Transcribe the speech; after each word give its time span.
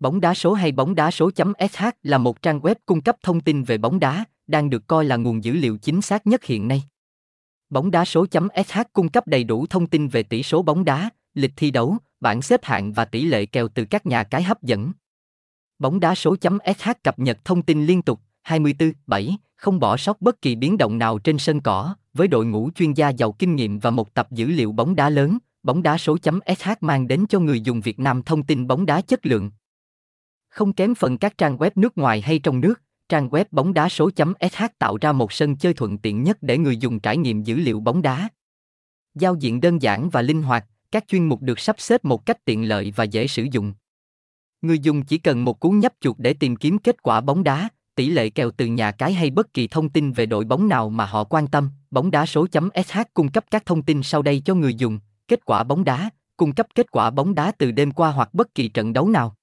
Bóng 0.00 0.20
đá 0.20 0.34
số 0.34 0.52
hay 0.52 0.72
bóng 0.72 0.94
đá 0.94 1.10
số.sh 1.10 1.82
là 2.02 2.18
một 2.18 2.42
trang 2.42 2.60
web 2.60 2.74
cung 2.86 3.00
cấp 3.00 3.16
thông 3.22 3.40
tin 3.40 3.62
về 3.62 3.78
bóng 3.78 4.00
đá, 4.00 4.24
đang 4.46 4.70
được 4.70 4.86
coi 4.86 5.04
là 5.04 5.16
nguồn 5.16 5.44
dữ 5.44 5.52
liệu 5.52 5.76
chính 5.78 6.02
xác 6.02 6.26
nhất 6.26 6.44
hiện 6.44 6.68
nay. 6.68 6.82
Bóng 7.70 7.90
đá 7.90 8.04
số.sh 8.04 8.92
cung 8.92 9.08
cấp 9.08 9.26
đầy 9.26 9.44
đủ 9.44 9.66
thông 9.66 9.86
tin 9.86 10.08
về 10.08 10.22
tỷ 10.22 10.42
số 10.42 10.62
bóng 10.62 10.84
đá, 10.84 11.10
lịch 11.34 11.52
thi 11.56 11.70
đấu, 11.70 11.96
bảng 12.20 12.42
xếp 12.42 12.60
hạng 12.64 12.92
và 12.92 13.04
tỷ 13.04 13.24
lệ 13.24 13.46
kèo 13.46 13.68
từ 13.68 13.84
các 13.84 14.06
nhà 14.06 14.24
cái 14.24 14.42
hấp 14.42 14.62
dẫn. 14.62 14.92
Bóng 15.78 16.00
đá 16.00 16.14
số.sh 16.14 17.02
cập 17.02 17.18
nhật 17.18 17.38
thông 17.44 17.62
tin 17.62 17.86
liên 17.86 18.02
tục, 18.02 18.20
24/7, 18.48 19.36
không 19.56 19.80
bỏ 19.80 19.96
sót 19.96 20.20
bất 20.20 20.42
kỳ 20.42 20.54
biến 20.54 20.78
động 20.78 20.98
nào 20.98 21.18
trên 21.18 21.38
sân 21.38 21.60
cỏ, 21.60 21.94
với 22.14 22.28
đội 22.28 22.46
ngũ 22.46 22.70
chuyên 22.74 22.92
gia 22.92 23.08
giàu 23.08 23.32
kinh 23.32 23.56
nghiệm 23.56 23.78
và 23.78 23.90
một 23.90 24.14
tập 24.14 24.28
dữ 24.30 24.46
liệu 24.46 24.72
bóng 24.72 24.96
đá 24.96 25.10
lớn, 25.10 25.38
bóng 25.62 25.82
đá 25.82 25.98
số.sh 25.98 26.68
mang 26.80 27.08
đến 27.08 27.24
cho 27.28 27.38
người 27.40 27.60
dùng 27.60 27.80
Việt 27.80 27.98
Nam 27.98 28.22
thông 28.22 28.42
tin 28.42 28.66
bóng 28.66 28.86
đá 28.86 29.00
chất 29.00 29.26
lượng. 29.26 29.50
Không 30.50 30.72
kém 30.72 30.94
phần 30.94 31.18
các 31.18 31.38
trang 31.38 31.56
web 31.56 31.70
nước 31.74 31.98
ngoài 31.98 32.20
hay 32.20 32.38
trong 32.38 32.60
nước, 32.60 32.82
trang 33.08 33.28
web 33.28 33.44
bóng 33.50 33.74
đá 33.74 33.88
số.sh 33.88 34.78
tạo 34.78 34.98
ra 35.00 35.12
một 35.12 35.32
sân 35.32 35.56
chơi 35.56 35.74
thuận 35.74 35.98
tiện 35.98 36.22
nhất 36.22 36.38
để 36.40 36.58
người 36.58 36.76
dùng 36.76 37.00
trải 37.00 37.16
nghiệm 37.16 37.42
dữ 37.42 37.56
liệu 37.56 37.80
bóng 37.80 38.02
đá. 38.02 38.28
Giao 39.14 39.34
diện 39.34 39.60
đơn 39.60 39.82
giản 39.82 40.10
và 40.10 40.22
linh 40.22 40.42
hoạt, 40.42 40.66
các 40.90 41.04
chuyên 41.08 41.28
mục 41.28 41.42
được 41.42 41.58
sắp 41.58 41.76
xếp 41.78 42.04
một 42.04 42.26
cách 42.26 42.44
tiện 42.44 42.68
lợi 42.68 42.92
và 42.96 43.04
dễ 43.04 43.26
sử 43.26 43.46
dụng. 43.52 43.74
Người 44.62 44.78
dùng 44.78 45.02
chỉ 45.02 45.18
cần 45.18 45.44
một 45.44 45.60
cú 45.60 45.70
nhấp 45.70 45.92
chuột 46.00 46.16
để 46.18 46.34
tìm 46.34 46.56
kiếm 46.56 46.78
kết 46.78 47.02
quả 47.02 47.20
bóng 47.20 47.44
đá, 47.44 47.68
tỷ 47.94 48.10
lệ 48.10 48.30
kèo 48.30 48.50
từ 48.50 48.66
nhà 48.66 48.90
cái 48.90 49.12
hay 49.12 49.30
bất 49.30 49.54
kỳ 49.54 49.68
thông 49.68 49.88
tin 49.88 50.12
về 50.12 50.26
đội 50.26 50.44
bóng 50.44 50.68
nào 50.68 50.90
mà 50.90 51.04
họ 51.04 51.24
quan 51.24 51.46
tâm. 51.46 51.70
Bóng 51.90 52.10
đá 52.10 52.26
số.sh 52.26 53.14
cung 53.14 53.30
cấp 53.30 53.44
các 53.50 53.66
thông 53.66 53.82
tin 53.82 54.02
sau 54.02 54.22
đây 54.22 54.42
cho 54.44 54.54
người 54.54 54.74
dùng, 54.74 54.98
kết 55.28 55.44
quả 55.44 55.64
bóng 55.64 55.84
đá, 55.84 56.10
cung 56.36 56.52
cấp 56.52 56.66
kết 56.74 56.90
quả 56.90 57.10
bóng 57.10 57.34
đá 57.34 57.52
từ 57.52 57.70
đêm 57.70 57.90
qua 57.90 58.10
hoặc 58.10 58.34
bất 58.34 58.54
kỳ 58.54 58.68
trận 58.68 58.92
đấu 58.92 59.08
nào. 59.08 59.36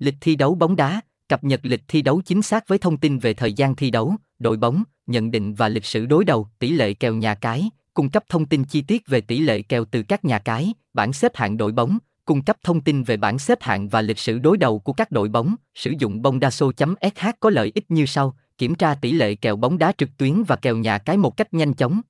Lịch 0.00 0.14
thi 0.20 0.36
đấu 0.36 0.54
bóng 0.54 0.76
đá, 0.76 1.00
cập 1.28 1.44
nhật 1.44 1.60
lịch 1.62 1.82
thi 1.88 2.02
đấu 2.02 2.22
chính 2.24 2.42
xác 2.42 2.68
với 2.68 2.78
thông 2.78 2.96
tin 2.96 3.18
về 3.18 3.34
thời 3.34 3.52
gian 3.52 3.76
thi 3.76 3.90
đấu, 3.90 4.14
đội 4.38 4.56
bóng, 4.56 4.82
nhận 5.06 5.30
định 5.30 5.54
và 5.54 5.68
lịch 5.68 5.84
sử 5.84 6.06
đối 6.06 6.24
đầu, 6.24 6.48
tỷ 6.58 6.70
lệ 6.70 6.94
kèo 6.94 7.14
nhà 7.14 7.34
cái, 7.34 7.70
cung 7.94 8.10
cấp 8.10 8.24
thông 8.28 8.46
tin 8.46 8.64
chi 8.64 8.82
tiết 8.82 9.06
về 9.06 9.20
tỷ 9.20 9.38
lệ 9.38 9.62
kèo 9.62 9.84
từ 9.84 10.02
các 10.02 10.24
nhà 10.24 10.38
cái, 10.38 10.74
bảng 10.94 11.12
xếp 11.12 11.36
hạng 11.36 11.56
đội 11.56 11.72
bóng, 11.72 11.98
cung 12.24 12.42
cấp 12.42 12.56
thông 12.62 12.80
tin 12.80 13.02
về 13.02 13.16
bảng 13.16 13.38
xếp 13.38 13.58
hạng 13.62 13.88
và 13.88 14.02
lịch 14.02 14.18
sử 14.18 14.38
đối 14.38 14.56
đầu 14.56 14.78
của 14.78 14.92
các 14.92 15.10
đội 15.10 15.28
bóng. 15.28 15.54
Sử 15.74 15.92
dụng 15.98 16.22
bóng 16.22 16.40
đa 16.40 16.50
số.sh 16.50 17.40
có 17.40 17.50
lợi 17.50 17.72
ích 17.74 17.90
như 17.90 18.06
sau: 18.06 18.36
kiểm 18.58 18.74
tra 18.74 18.94
tỷ 18.94 19.12
lệ 19.12 19.34
kèo 19.34 19.56
bóng 19.56 19.78
đá 19.78 19.92
trực 19.98 20.16
tuyến 20.16 20.42
và 20.42 20.56
kèo 20.56 20.76
nhà 20.76 20.98
cái 20.98 21.16
một 21.16 21.36
cách 21.36 21.54
nhanh 21.54 21.74
chóng. 21.74 22.00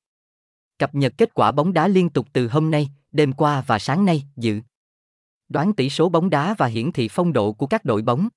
Cập 0.78 0.94
nhật 0.94 1.12
kết 1.18 1.34
quả 1.34 1.52
bóng 1.52 1.72
đá 1.72 1.88
liên 1.88 2.10
tục 2.10 2.26
từ 2.32 2.48
hôm 2.48 2.70
nay, 2.70 2.90
đêm 3.12 3.32
qua 3.32 3.64
và 3.66 3.78
sáng 3.78 4.04
nay, 4.04 4.22
dự. 4.36 4.60
Đoán 5.50 5.72
tỷ 5.72 5.90
số 5.90 6.08
bóng 6.08 6.30
đá 6.30 6.54
và 6.58 6.66
hiển 6.66 6.92
thị 6.92 7.08
phong 7.08 7.32
độ 7.32 7.52
của 7.52 7.66
các 7.66 7.84
đội 7.84 8.02
bóng. 8.02 8.28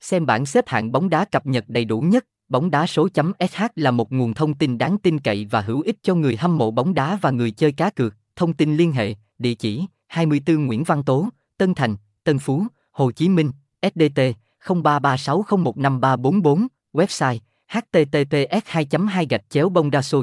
Xem 0.00 0.26
bảng 0.26 0.46
xếp 0.46 0.68
hạng 0.68 0.92
bóng 0.92 1.10
đá 1.10 1.24
cập 1.24 1.46
nhật 1.46 1.64
đầy 1.68 1.84
đủ 1.84 2.00
nhất, 2.00 2.26
bóng 2.48 2.70
đá 2.70 2.86
số.sh 2.86 3.62
là 3.76 3.90
một 3.90 4.12
nguồn 4.12 4.34
thông 4.34 4.54
tin 4.54 4.78
đáng 4.78 4.98
tin 4.98 5.18
cậy 5.18 5.46
và 5.50 5.60
hữu 5.60 5.80
ích 5.80 5.96
cho 6.02 6.14
người 6.14 6.36
hâm 6.36 6.58
mộ 6.58 6.70
bóng 6.70 6.94
đá 6.94 7.18
và 7.20 7.30
người 7.30 7.50
chơi 7.50 7.72
cá 7.72 7.90
cược. 7.90 8.14
Thông 8.36 8.52
tin 8.52 8.76
liên 8.76 8.92
hệ, 8.92 9.14
địa 9.38 9.54
chỉ 9.54 9.86
24 10.06 10.66
Nguyễn 10.66 10.84
Văn 10.84 11.04
Tố, 11.04 11.28
Tân 11.58 11.74
Thành, 11.74 11.96
Tân 12.24 12.38
Phú, 12.38 12.62
Hồ 12.92 13.10
Chí 13.10 13.28
Minh, 13.28 13.52
SDT 13.82 14.20
0336015344, 14.64 16.66
website 16.92 17.38
https 17.68 18.62
2 18.66 18.86
2 19.08 19.26
gạch 19.26 19.50
chéo 19.50 19.68
bông 19.68 19.90
sh 20.02 20.14